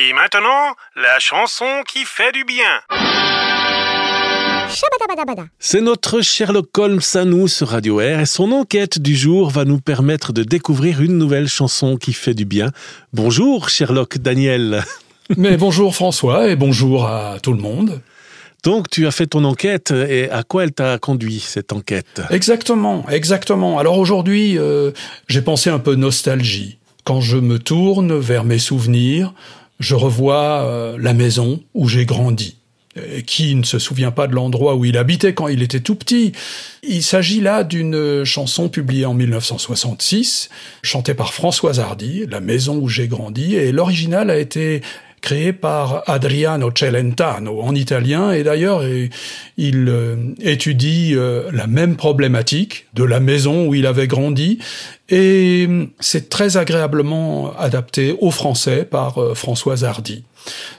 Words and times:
Et 0.00 0.12
maintenant, 0.12 0.76
la 0.94 1.18
chanson 1.18 1.64
qui 1.92 2.04
fait 2.04 2.30
du 2.30 2.44
bien. 2.44 2.62
C'est 5.58 5.80
notre 5.80 6.20
Sherlock 6.20 6.78
Holmes 6.78 7.00
à 7.14 7.24
nous 7.24 7.48
sur 7.48 7.66
Radio 7.70 7.98
Air 7.98 8.20
et 8.20 8.26
son 8.26 8.52
enquête 8.52 9.00
du 9.00 9.16
jour 9.16 9.50
va 9.50 9.64
nous 9.64 9.80
permettre 9.80 10.32
de 10.32 10.44
découvrir 10.44 11.02
une 11.02 11.18
nouvelle 11.18 11.48
chanson 11.48 11.96
qui 11.96 12.12
fait 12.12 12.34
du 12.34 12.44
bien. 12.44 12.70
Bonjour 13.12 13.70
Sherlock 13.70 14.18
Daniel. 14.18 14.84
Mais 15.36 15.56
bonjour 15.56 15.96
François 15.96 16.48
et 16.48 16.54
bonjour 16.54 17.04
à 17.04 17.38
tout 17.42 17.52
le 17.52 17.60
monde. 17.60 18.00
Donc 18.62 18.88
tu 18.88 19.04
as 19.04 19.10
fait 19.10 19.26
ton 19.26 19.42
enquête 19.42 19.90
et 19.90 20.30
à 20.30 20.44
quoi 20.44 20.62
elle 20.62 20.72
t'a 20.72 20.98
conduit 20.98 21.40
cette 21.40 21.72
enquête? 21.72 22.22
Exactement, 22.30 23.04
exactement. 23.08 23.80
Alors 23.80 23.98
aujourd'hui, 23.98 24.58
euh, 24.58 24.92
j'ai 25.26 25.42
pensé 25.42 25.70
un 25.70 25.80
peu 25.80 25.96
nostalgie. 25.96 26.78
Quand 27.02 27.20
je 27.20 27.38
me 27.38 27.58
tourne 27.58 28.16
vers 28.16 28.44
mes 28.44 28.60
souvenirs, 28.60 29.32
je 29.78 29.94
revois 29.94 30.62
euh, 30.62 30.98
la 31.00 31.14
maison 31.14 31.60
où 31.74 31.88
j'ai 31.88 32.06
grandi. 32.06 32.56
qui 33.26 33.54
ne 33.54 33.62
se 33.62 33.78
souvient 33.78 34.10
pas 34.10 34.26
de 34.26 34.34
l'endroit 34.34 34.74
où 34.74 34.84
il 34.84 34.98
habitait 34.98 35.32
quand 35.32 35.46
il 35.46 35.62
était 35.62 35.78
tout 35.78 35.94
petit 35.94 36.32
Il 36.82 37.04
s'agit 37.04 37.40
là 37.40 37.62
d'une 37.62 38.24
chanson 38.24 38.68
publiée 38.68 39.06
en 39.06 39.14
1966, 39.14 40.48
chantée 40.82 41.14
par 41.14 41.32
Françoise 41.32 41.78
Hardy, 41.78 42.26
La 42.26 42.40
maison 42.40 42.76
où 42.76 42.88
j'ai 42.88 43.06
grandi, 43.06 43.54
et 43.54 43.70
l'original 43.70 44.30
a 44.30 44.38
été 44.38 44.82
créé 45.20 45.52
par 45.52 46.02
Adriano 46.06 46.70
Celentano 46.74 47.60
en 47.60 47.74
italien 47.74 48.32
et 48.32 48.42
d'ailleurs 48.42 48.82
il 49.56 49.88
euh, 49.88 50.16
étudie 50.40 51.14
euh, 51.14 51.50
la 51.52 51.66
même 51.66 51.96
problématique 51.96 52.86
de 52.94 53.04
la 53.04 53.20
maison 53.20 53.66
où 53.66 53.74
il 53.74 53.86
avait 53.86 54.06
grandi 54.06 54.58
et 55.08 55.68
c'est 56.00 56.28
très 56.28 56.56
agréablement 56.56 57.56
adapté 57.58 58.16
au 58.20 58.30
français 58.30 58.84
par 58.84 59.18
euh, 59.18 59.34
Françoise 59.34 59.84
Hardy. 59.84 60.24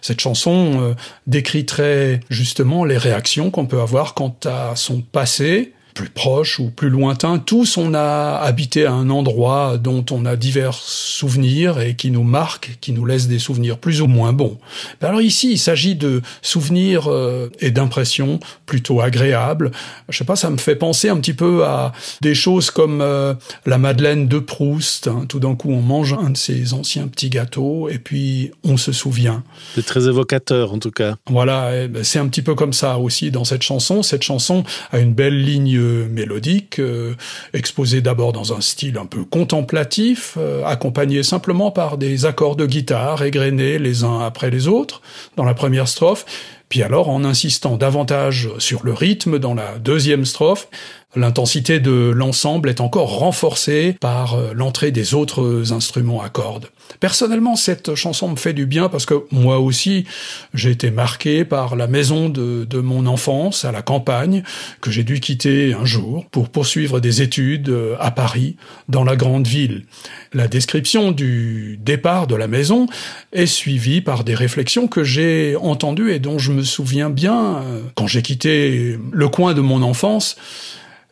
Cette 0.02 0.20
chanson 0.20 0.96
décrit 1.28 1.66
très 1.66 2.22
justement 2.30 2.86
les 2.86 2.98
réactions 2.98 3.52
qu'on 3.52 3.68
peut 3.68 3.82
avoir 3.82 4.16
quant 4.16 4.36
à 4.46 4.72
son 4.76 5.02
passé, 5.02 5.74
plus 5.94 6.10
proche 6.10 6.60
ou 6.60 6.70
plus 6.70 6.90
lointain, 6.90 7.40
tous 7.40 7.78
on 7.78 7.94
a 7.94 8.36
habité 8.36 8.86
à 8.86 8.94
un 8.94 9.10
endroit 9.10 9.78
dont 9.78 10.06
on 10.12 10.26
a 10.26 10.36
divers 10.36 10.74
souvenirs 10.74 11.80
et 11.80 11.96
qui 11.96 12.12
nous 12.12 12.24
marque, 12.24 12.78
qui 12.82 12.92
nous 12.92 13.06
laisse 13.06 13.28
des 13.28 13.40
souvenirs 13.40 13.78
plus 13.78 14.02
ou 14.02 14.08
moins 14.08 14.34
bons. 14.34 14.58
Ben 15.02 15.10
alors 15.10 15.22
ici, 15.22 15.52
il 15.54 15.58
s'agit 15.58 15.96
de 15.96 16.22
souvenirs 16.42 17.08
euh, 17.08 17.50
et 17.60 17.72
d'impressions 17.72 18.40
plutôt 18.66 19.02
agréables. 19.02 19.72
Je 20.10 20.18
sais 20.18 20.26
pas, 20.26 20.36
ça 20.36 20.50
me 20.50 20.58
fait 20.58 20.76
penser 20.76 21.10
un 21.10 21.18
petit 21.18 21.34
peu 21.34 21.66
à 21.66 21.94
des 22.22 22.36
choses 22.36 22.72
comme 22.72 23.02
euh, 23.02 23.34
la 23.66 23.78
Madeleine 23.78 24.28
de 24.28 24.40
Proust. 24.40 25.08
Hein. 25.08 25.26
Tout 25.28 25.40
d'un 25.40 25.56
coup, 25.56 25.72
on 25.72 25.82
mange 25.82 26.14
un 26.14 26.30
de 26.30 26.38
ces 26.38 26.74
anciens 26.74 27.08
petits 27.08 27.30
gâteaux 27.30 27.90
et 27.90 28.00
puis 28.00 28.52
on 28.64 28.78
se 28.78 28.92
souvient. 28.92 29.44
C'est 29.76 29.86
très 29.86 30.08
évocateur 30.08 30.74
en 30.74 30.80
tout 30.80 30.92
cas. 30.92 31.16
Voilà, 31.30 31.88
ben, 31.88 32.04
c'est 32.04 32.20
un 32.20 32.28
petit 32.28 32.42
peu 32.42 32.56
comme 32.56 32.74
ça 32.74 32.98
aussi 32.98 33.32
dans 33.32 33.44
cette 33.44 33.64
chanson. 33.64 34.04
Cette 34.04 34.24
chanson 34.24 34.64
a 34.92 35.00
une 35.00 35.14
belle 35.14 35.44
ligne 35.44 35.79
mélodique, 35.80 36.80
euh, 36.80 37.16
exposé 37.54 38.02
d'abord 38.02 38.34
dans 38.34 38.54
un 38.54 38.62
style 38.62 38.98
un 38.98 39.06
peu 39.06 39.24
contemplatif, 39.24 40.36
euh, 40.38 40.64
accompagné 40.66 41.24
simplement 41.24 41.72
par 41.72 41.98
des 41.98 42.26
accords 42.26 42.56
de 42.56 42.66
guitare 42.66 43.24
égrenés 43.24 43.80
les 43.80 44.04
uns 44.04 44.20
après 44.20 44.50
les 44.50 44.68
autres 44.68 45.02
dans 45.36 45.46
la 45.46 45.54
première 45.54 45.88
strophe, 45.88 46.26
puis 46.70 46.84
alors 46.84 47.10
en 47.10 47.24
insistant 47.24 47.78
davantage 47.78 48.50
sur 48.60 48.86
le 48.86 48.94
rythme 48.94 49.40
dans 49.40 49.54
la 49.56 49.78
deuxième 49.80 50.26
strophe, 50.26 50.68
L'intensité 51.16 51.80
de 51.80 52.12
l'ensemble 52.12 52.70
est 52.70 52.82
encore 52.82 53.18
renforcée 53.18 53.96
par 54.00 54.36
euh, 54.36 54.54
l'entrée 54.54 54.92
des 54.92 55.16
autres 55.16 55.74
instruments 55.74 56.22
à 56.22 56.30
cordes. 56.30 56.68
Personnellement, 57.00 57.56
cette 57.56 57.96
chanson 57.96 58.30
me 58.30 58.36
fait 58.36 58.54
du 58.54 58.68
bien 58.68 58.90
parce 58.90 59.08
que 59.08 59.16
moi 59.32 59.58
aussi, 59.58 60.06
j'ai 60.54 60.70
été 60.70 60.92
marqué 60.92 61.46
par 61.46 61.76
la 61.76 61.88
maison 61.88 62.30
de, 62.30 62.68
mon 62.80 63.08
enfance 63.08 63.66
à 63.66 63.72
la 63.72 63.82
campagne 63.82 64.44
que 64.82 64.92
j'ai 64.92 65.04
dû 65.04 65.20
quitter 65.20 65.74
un 65.74 65.84
jour 65.84 66.26
pour 66.30 66.50
poursuivre 66.50 67.00
des 67.00 67.24
études 67.24 67.70
euh, 67.70 67.96
à 68.00 68.12
Paris, 68.12 68.56
dans 68.88 69.04
la 69.04 69.16
grande 69.16 69.48
ville. 69.48 69.86
La 70.32 70.48
description 70.48 71.12
du 71.12 71.80
départ 71.82 72.28
de 72.28 72.36
la 72.36 72.48
maison 72.48 72.86
est 73.34 73.48
suivie 73.48 74.02
par 74.02 74.24
des 74.24 74.36
réflexions 74.36 74.88
que 74.88 75.04
j'ai 75.04 75.56
entendues 75.56 76.12
et 76.12 76.20
dont 76.20 76.38
je 76.38 76.52
me 76.52 76.62
souviens 76.62 77.10
bien 77.10 77.58
euh, 77.58 77.82
quand 77.96 78.06
j'ai 78.06 78.22
quitté 78.22 78.98
le 79.12 79.28
coin 79.28 79.56
de 79.56 79.62
mon 79.62 79.82
enfance 79.82 80.36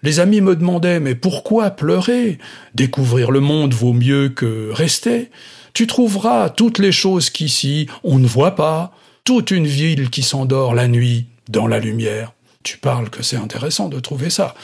les 0.04 0.20
amis 0.20 0.42
me 0.42 0.56
demandaient 0.56 1.00
Mais 1.00 1.16
pourquoi 1.16 1.72
pleurer? 1.72 2.38
Découvrir 2.76 3.32
le 3.32 3.40
monde 3.40 3.74
vaut 3.74 3.94
mieux 3.94 4.30
que 4.30 4.70
rester. 4.72 5.32
Tu 5.74 5.88
trouveras 5.88 6.50
toutes 6.50 6.80
les 6.80 6.92
choses 6.92 7.30
qu'ici 7.30 7.88
on 8.04 8.20
ne 8.20 8.28
voit 8.28 8.56
pas, 8.56 8.92
toute 9.24 9.52
une 9.52 9.68
ville 9.68 10.10
qui 10.10 10.24
s'endort 10.24 10.74
la 10.74 10.88
nuit 10.88 11.28
dans 11.50 11.68
la 11.68 11.80
lumière. 11.80 12.34
Tu 12.64 12.78
parles 12.78 13.10
que 13.10 13.24
c'est 13.24 13.38
intéressant 13.38 13.88
de 13.88 14.00
trouver 14.00 14.30
ça. 14.30 14.56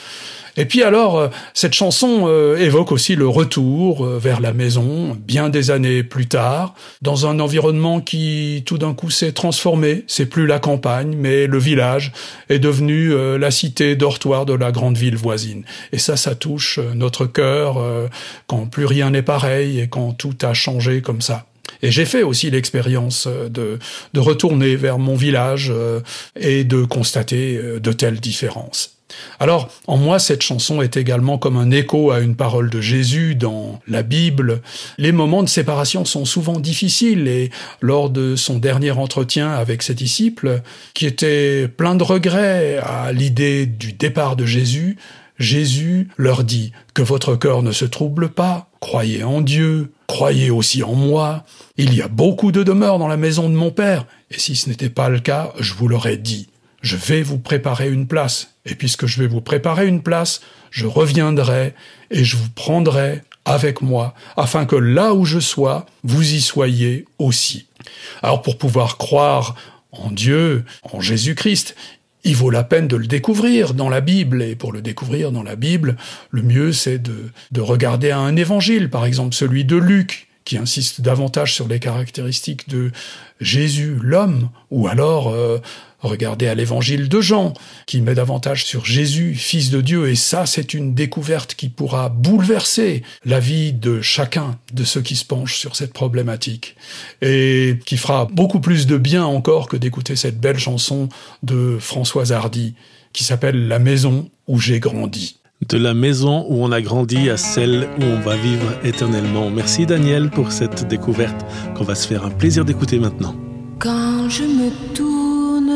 Et 0.56 0.66
puis 0.66 0.84
alors, 0.84 1.18
euh, 1.18 1.28
cette 1.56 1.74
chanson 1.74 2.26
euh, 2.28 2.58
évoque 2.58 2.92
aussi 2.92 3.16
le 3.16 3.28
retour 3.28 4.06
euh, 4.06 4.20
vers 4.20 4.40
la 4.40 4.54
maison, 4.54 5.18
bien 5.20 5.50
des 5.50 5.72
années 5.72 6.04
plus 6.04 6.28
tard, 6.28 6.76
dans 7.02 7.26
un 7.26 7.40
environnement 7.40 8.02
qui 8.02 8.62
tout 8.66 8.78
d'un 8.78 8.94
coup 8.94 9.10
s'est 9.10 9.32
transformé. 9.32 10.04
C'est 10.08 10.28
plus 10.28 10.46
la 10.46 10.60
campagne, 10.60 11.16
mais 11.18 11.48
le 11.48 11.58
village 11.58 12.12
est 12.50 12.60
devenu 12.60 13.14
la 13.38 13.52
cité 13.52 13.96
dortoir 13.96 14.46
de 14.46 14.54
la 14.54 14.72
grande 14.72 14.98
ville 14.98 15.16
voisine. 15.16 15.64
Et 15.92 15.98
ça, 15.98 16.18
ça 16.18 16.36
touche 16.36 16.80
notre 16.94 17.26
cœur 17.26 17.78
quand 18.48 18.68
plus 18.68 18.86
rien 18.86 19.10
n'est 19.10 19.22
pareil 19.22 19.80
et 19.80 19.88
quand 19.88 20.14
tout 20.14 20.36
a 20.42 20.54
changé 20.54 21.02
comme 21.02 21.22
ça. 21.22 21.46
Et 21.82 21.92
j'ai 21.92 22.06
fait 22.06 22.24
aussi 22.24 22.50
l'expérience 22.52 23.28
de, 23.28 23.80
de 24.14 24.20
retourner 24.20 24.76
vers 24.76 25.00
mon 25.00 25.16
village 25.16 25.72
et 26.40 26.64
de 26.64 26.84
constater 26.84 27.60
de 27.80 27.92
telles 27.92 28.20
différences. 28.20 29.03
Alors, 29.40 29.70
en 29.88 29.98
moi, 29.98 30.20
cette 30.20 30.42
chanson 30.42 30.82
est 30.82 30.98
également 30.98 31.38
comme 31.38 31.58
un 31.58 31.72
écho 31.72 32.12
à 32.12 32.20
une 32.20 32.36
parole 32.36 32.70
de 32.70 32.82
Jésus 32.82 33.36
dans 33.36 33.80
la 33.88 34.04
Bible. 34.04 34.62
Les 34.98 35.12
moments 35.12 35.44
de 35.44 35.50
séparation 35.50 36.06
sont 36.06 36.26
souvent 36.26 36.60
difficiles 36.60 37.28
et 37.28 37.50
lors 37.82 38.10
de 38.10 38.36
son 38.36 38.58
dernier 38.58 38.92
entretien 38.92 39.52
avec 39.52 39.84
ses 39.84 39.94
disciples, 39.94 40.62
qui 40.94 41.06
était 41.06 41.68
plein 41.68 41.96
de 41.96 42.04
regrets 42.04 42.78
à 42.78 43.12
l'idée 43.12 43.66
du 43.66 43.94
départ 43.94 44.36
de 44.36 44.46
Jésus, 44.46 44.98
Jésus 45.40 46.10
leur 46.18 46.44
dit 46.44 46.72
que 46.94 47.02
votre 47.02 47.36
cœur 47.36 47.64
ne 47.64 47.72
se 47.72 47.86
trouble 47.86 48.30
pas, 48.30 48.70
croyez 48.80 49.24
en 49.24 49.42
Dieu, 49.42 49.92
croyez 50.08 50.52
aussi 50.52 50.84
en 50.84 50.94
moi. 50.94 51.44
Il 51.76 51.94
y 51.94 52.02
a 52.02 52.08
beaucoup 52.08 52.52
de 52.52 52.62
demeures 52.62 53.00
dans 53.00 53.08
la 53.08 53.18
maison 53.18 53.50
de 53.50 53.56
mon 53.56 53.72
Père, 53.72 54.06
et 54.30 54.40
si 54.40 54.56
ce 54.56 54.70
n'était 54.70 54.90
pas 54.90 55.10
le 55.10 55.20
cas, 55.20 55.52
je 55.60 55.74
vous 55.74 55.88
l'aurais 55.88 56.18
dit 56.18 56.48
je 56.84 56.98
vais 56.98 57.24
vous 57.24 57.40
préparer 57.40 57.90
une 57.90 58.08
place. 58.08 58.53
Et 58.66 58.76
puisque 58.76 59.06
je 59.06 59.22
vais 59.22 59.28
vous 59.28 59.42
préparer 59.42 59.88
une 59.88 60.02
place, 60.02 60.42
je 60.72 60.86
reviendrai 60.86 61.74
et 62.12 62.24
je 62.24 62.38
vous 62.38 62.50
prendrai 62.50 63.22
avec 63.46 63.82
moi, 63.82 64.14
afin 64.38 64.66
que 64.66 64.76
là 64.76 65.14
où 65.14 65.26
je 65.26 65.40
sois, 65.40 65.86
vous 66.04 66.34
y 66.34 66.40
soyez 66.40 67.06
aussi. 67.20 67.68
Alors 68.22 68.42
pour 68.42 68.58
pouvoir 68.58 68.98
croire 68.98 69.56
en 69.92 70.12
Dieu, 70.12 70.64
en 70.92 71.02
Jésus-Christ, 71.02 71.76
il 72.24 72.36
vaut 72.38 72.50
la 72.50 72.64
peine 72.64 72.88
de 72.88 72.96
le 72.96 73.06
découvrir 73.06 73.74
dans 73.74 73.90
la 73.90 74.00
Bible. 74.00 74.42
Et 74.42 74.56
pour 74.56 74.72
le 74.72 74.82
découvrir 74.82 75.32
dans 75.34 75.44
la 75.44 75.58
Bible, 75.58 75.98
le 76.32 76.42
mieux 76.42 76.72
c'est 76.72 77.00
de, 77.00 77.32
de 77.52 77.62
regarder 77.62 78.12
un 78.12 78.36
évangile, 78.38 78.90
par 78.90 79.06
exemple 79.06 79.36
celui 79.36 79.66
de 79.66 79.76
Luc, 79.76 80.30
qui 80.46 80.58
insiste 80.58 81.02
davantage 81.02 81.54
sur 81.54 81.68
les 81.68 81.80
caractéristiques 81.80 82.70
de 82.70 82.92
Jésus, 83.40 83.98
l'homme, 84.02 84.50
ou 84.72 84.88
alors 84.88 85.30
euh, 85.30 85.60
regardez 86.00 86.48
à 86.48 86.56
l'évangile 86.56 87.10
de 87.10 87.22
Jean, 87.22 87.54
qui 87.86 88.02
met 88.02 88.16
davantage 88.16 88.66
sur 88.66 88.86
Jésus, 88.86 89.36
fils 89.36 89.70
de 89.70 89.82
Dieu, 89.82 90.10
et 90.10 90.16
ça 90.16 90.46
c'est 90.46 90.74
une 90.74 90.94
découverte 90.94 91.56
qui 91.56 91.70
pourra 91.70 92.10
bouleverser 92.10 93.04
la 93.26 93.40
vie 93.40 93.74
de 93.74 94.02
chacun 94.02 94.60
de 94.74 94.84
ceux 94.84 95.02
qui 95.02 95.16
se 95.16 95.26
penchent 95.26 95.58
sur 95.58 95.76
cette 95.76 95.94
problématique, 95.94 96.76
et 97.22 97.80
qui 97.86 97.98
fera 97.98 98.26
beaucoup 98.26 98.60
plus 98.60 98.88
de 98.88 98.98
bien 98.98 99.26
encore 99.26 99.68
que 99.68 99.78
d'écouter 99.78 100.16
cette 100.16 100.40
belle 100.40 100.60
chanson 100.60 101.10
de 101.42 101.78
Françoise 101.80 102.32
Hardy, 102.32 102.76
qui 103.14 103.24
s'appelle 103.24 103.68
La 103.68 103.80
maison 103.80 104.30
où 104.48 104.60
j'ai 104.60 104.80
grandi 104.80 105.38
de 105.70 105.78
la 105.78 105.94
maison 105.94 106.46
où 106.50 106.64
on 106.64 106.72
a 106.72 106.82
grandi 106.82 107.30
à 107.30 107.38
celle 107.38 107.88
où 108.00 108.04
on 108.04 108.20
va 108.20 108.36
vivre 108.36 108.74
éternellement. 108.84 109.50
Merci 109.50 109.86
Daniel 109.86 110.30
pour 110.30 110.52
cette 110.52 110.88
découverte 110.88 111.46
qu'on 111.76 111.84
va 111.84 111.96
se 111.96 112.08
faire 112.08 112.26
un 112.26 112.30
plaisir 112.30 112.66
d'écouter 112.66 113.00
maintenant. 113.00 113.36
Quand 113.80 114.30
je 114.30 114.44
me 114.44 114.70
tourne 114.94 115.72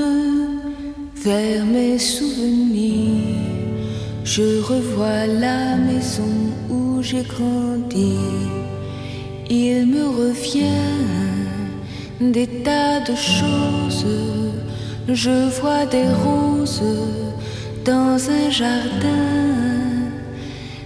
vers 1.15 1.65
mes 1.65 1.99
souvenirs, 1.99 3.35
je 4.23 4.61
revois 4.61 5.27
la 5.27 5.75
maison 5.77 6.33
où 6.69 7.01
j'ai 7.01 7.23
grandi. 7.23 8.17
Il 9.49 9.87
me 9.87 10.05
revient 10.05 10.97
des 12.19 12.47
tas 12.47 12.99
de 13.01 13.15
choses. 13.15 14.05
Je 15.07 15.61
vois 15.61 15.85
des 15.85 16.09
roses 16.23 16.83
dans 17.85 18.19
un 18.29 18.49
jardin 18.49 19.46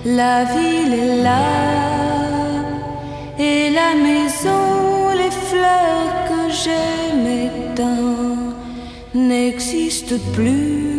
La 0.06 0.45
ville 0.45 0.94
est 0.94 1.24
là, 1.24 1.48
et 3.38 3.69
la 3.69 3.94
maison, 4.07 5.09
les 5.21 5.33
fleurs 5.50 6.13
que 6.30 6.42
j'aimais 6.62 7.51
tant 7.75 8.56
n'existent 9.13 10.21
plus. 10.33 10.98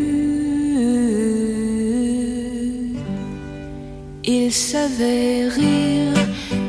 Ils 4.24 4.52
savaient 4.52 5.48
rire, 5.48 6.12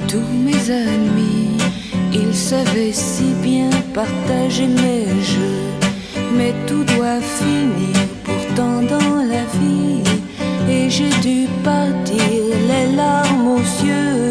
tous 0.08 0.32
mes 0.46 0.72
amis, 0.72 1.58
ils 2.14 2.34
savaient 2.34 2.94
si 2.94 3.34
bien 3.44 3.70
partager 3.94 4.68
mes 4.68 5.08
jeux, 5.34 5.69
mais 6.38 6.54
tout 6.68 6.84
doit 6.84 7.22
finir 7.22 7.96
pourtant 8.24 8.82
dans 8.82 9.16
la 9.34 9.44
vie 9.60 10.04
et 10.70 10.90
j'ai 10.90 11.10
dû 11.22 11.48
partir 11.64 12.20
les 12.68 12.96
larmes 12.96 13.48
aux 13.48 13.86
yeux. 13.86 14.30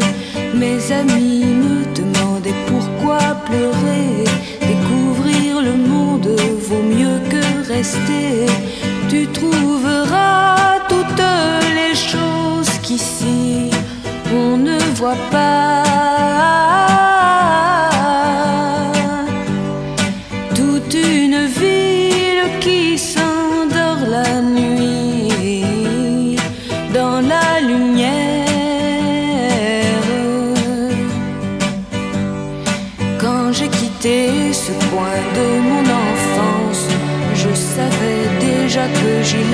Mes 0.53 0.91
amis 0.91 1.45
me 1.45 1.85
demandaient 1.93 2.61
pourquoi 2.67 3.19
pleurer. 3.45 4.23
Découvrir 4.61 5.61
le 5.61 5.75
monde 5.75 6.29
vaut 6.67 6.83
mieux 6.83 7.19
que 7.29 7.67
rester. 7.67 8.45
Tu 9.09 9.27
trouveras 9.27 10.79
toutes 10.87 11.23
les 11.77 11.95
choses 11.95 12.71
qu'ici 12.83 13.71
on 14.33 14.57
ne 14.57 14.77
voit 14.95 15.23
pas. 15.31 16.18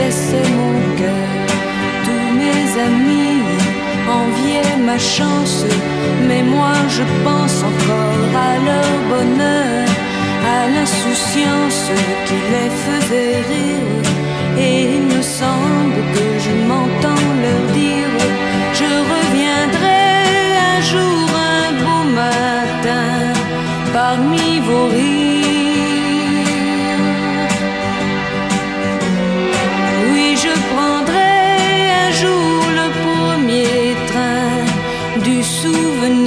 Laissais 0.06 0.50
mon 0.60 0.76
cœur. 1.02 1.34
Tous 2.06 2.28
mes 2.42 2.66
amis 2.88 3.42
enviaient 4.20 4.78
ma 4.90 5.00
chance, 5.16 5.66
mais 6.28 6.44
moi 6.44 6.74
je 6.98 7.04
pense 7.26 7.58
encore 7.72 8.32
à 8.50 8.54
leur 8.70 8.92
bonheur, 9.14 9.86
à 10.56 10.60
l'insouciance 10.76 11.86
qui 12.28 12.38
les 12.54 12.72
faisait 12.86 13.38
rire. 13.52 14.04
Et 14.66 14.76
il 14.96 15.04
me 15.16 15.22
semble 15.22 16.00
que 16.16 16.26
je 16.44 16.54
souvenir. 35.46 36.25